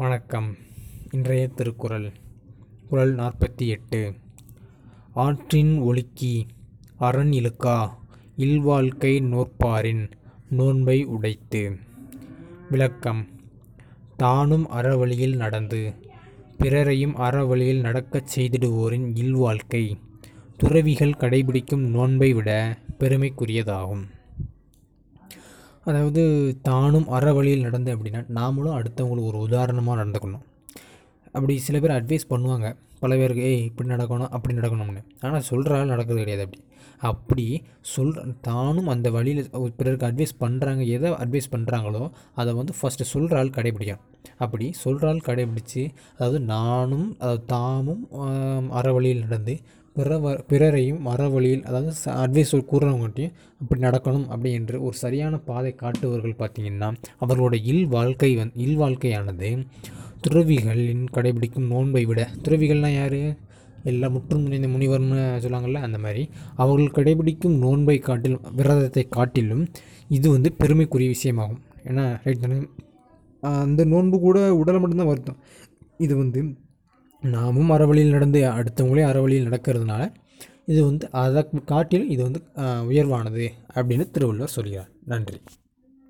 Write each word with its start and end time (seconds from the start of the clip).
வணக்கம். 0.00 0.56
இன்றைய 1.10 1.48
திருக்குறள் 1.48 2.12
குரல் 2.88 3.14
நாற்பத்தி 3.16 3.66
எட்டு. 3.66 4.14
ஆற்றின் 5.14 5.80
ஒழுக்கி 5.82 6.48
அரண் 6.98 7.30
இழுக்கா 7.30 7.90
இல்வாழ்க்கை 8.36 9.20
நோற்பாரின் 9.20 10.10
நோன்பை 10.50 11.04
உடைத்து. 11.04 11.76
விளக்கம் 12.70 13.26
தானும் 14.16 14.70
அறவழியில் 14.70 15.36
நடந்து 15.36 15.94
பிறரையும் 16.58 17.14
அறவழியில் 17.16 17.80
நடக்கச் 17.80 18.38
செய்திடுவோரின் 18.38 19.16
இல்வாழ்க்கை 19.16 19.98
துறவிகள் 20.56 21.18
கடைபிடிக்கும் 21.18 21.88
நோன்பை 21.88 22.32
விட 22.32 22.78
பெருமைக்குரியதாகும். 22.98 24.04
அதாவது 25.90 26.22
தானும் 26.62 27.08
அற 27.08 27.32
வழியில் 27.32 27.66
நடந்தேன் 27.66 27.96
அப்படின்னா 27.96 28.22
நாமளும் 28.38 28.76
அடுத்தவங்களுக்கு 28.78 29.30
ஒரு 29.32 29.40
உதாரணமாக 29.48 29.98
நடந்துக்கணும். 30.02 30.44
அப்படி 31.34 31.54
சில 31.66 31.78
பேர் 31.80 31.98
அட்வைஸ் 31.98 32.30
பண்ணுவாங்க. 32.30 32.68
பல 33.00 33.14
பேருக்கு 33.16 33.44
ஏய் 33.50 33.62
இப்படி 33.68 33.88
நடக்கணும் 33.88 34.32
அப்படி 34.36 34.54
நடக்கணும்னு. 34.54 35.02
ஆனால் 35.20 35.46
சொல்கிற 35.50 35.78
ஆள் 35.78 35.92
நடக்கிறது 35.94 36.22
கிடையாது 36.22 36.44
அப்படி. 36.44 36.60
அப்படி 37.02 37.44
சொல் 37.92 38.14
தானும் 38.40 38.88
அந்த 38.88 39.08
வழியில் 39.10 39.50
பிறருக்கு 39.78 40.06
அட்வைஸ் 40.08 40.34
பண்ணுறாங்க 40.40 40.82
எதை 40.86 41.10
அட்வைஸ் 41.24 41.52
பண்ணுறாங்களோ 41.52 42.02
அதை 42.34 42.52
வந்து 42.54 42.72
ஃபஸ்ட்டு 42.78 43.10
சொல்கிற 43.12 43.38
ஆள் 43.38 43.56
கடைபிடிக்கும் 43.56 44.02
அப்படி 44.36 44.66
சொல்கிற 44.82 45.08
ஆள் 45.08 45.26
கடைபிடித்து 45.26 45.82
அதாவது 46.14 46.40
நானும் 46.46 47.06
அதாவது 47.18 47.44
தாமும் 47.46 48.02
அற 48.70 48.86
வழியில் 48.92 49.24
நடந்து 49.24 49.54
பிற 49.96 50.18
பிறரையும் 50.48 51.00
மர 51.00 51.22
வழியில் 51.28 51.64
அதாவது 51.64 51.92
அட்வைஸ் 52.16 52.52
கூறுறவங்ககிட்டையும் 52.70 53.34
அப்படி 53.60 53.80
நடக்கணும் 53.80 54.26
அப்படி 54.28 54.50
என்று 54.52 54.76
ஒரு 54.82 54.96
சரியான 54.96 55.40
பாதை 55.40 55.72
காட்டுவர்கள் 55.74 56.38
பார்த்திங்கன்னா 56.38 56.90
அவர்களோட 57.20 57.56
இல் 57.64 57.86
வாழ்க்கை 57.86 58.30
வந் 58.36 58.54
இல் 58.56 58.78
வாழ்க்கையானது 58.78 59.50
துறவிகளின் 60.24 61.04
கடைபிடிக்கும் 61.16 61.70
நோன்பை 61.72 62.02
விட 62.10 62.20
துறவிகள்னால் 62.44 62.96
யார்? 62.98 63.20
எல்லா 63.90 64.08
முற்றும் 64.14 64.42
முனைந்த 64.44 64.68
முனிவர்னு 64.72 65.20
சொல்லுவாங்கள்ல 65.42 65.82
அந்த 65.86 65.98
மாதிரி. 66.04 66.22
அவர்கள் 66.62 66.96
கடைபிடிக்கும் 66.96 67.56
நோன்பை 67.64 67.96
காட்டிலும் 68.08 68.46
விரதத்தை 68.58 69.04
காட்டிலும் 69.16 69.64
இது 70.16 70.26
வந்து 70.30 70.50
பெருமைக்குரிய 70.52 71.10
விஷயமாகும். 71.16 71.62
ஏன்னா 71.90 72.04
ரைட் 72.24 72.44
தானே? 72.44 72.58
அந்த 73.62 73.84
நோன்பு 73.92 74.16
கூட 74.26 74.38
உடலை 74.62 74.80
மட்டும்தான் 74.80 75.12
வருத்தம். 75.12 75.38
இது 76.06 76.14
வந்து 76.16 76.42
நாமும் 77.22 77.72
அறவழியில் 77.76 78.14
நடந்து 78.16 78.40
அடுத்தவங்களே 78.56 79.04
அறவழியில் 79.10 79.48
நடக்கிறதுனால 79.48 80.02
இது 80.72 80.80
வந்து 80.88 81.06
அதை 81.22 81.40
காட்டிலும் 81.72 82.12
இது 82.14 82.22
வந்து 82.26 82.40
உயர்வானது 82.92 83.46
அப்படின்னு 83.74 84.04
திருவள்ளுவர் 84.14 84.56
சொல்கிறார். 84.56 84.90
நன்றி. 85.12 85.38